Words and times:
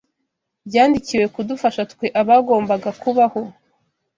byandikiwe 0.67 1.25
kudufasha 1.33 1.81
twe 1.91 2.07
abagombaga 2.21 2.89
kubaho 3.01 3.41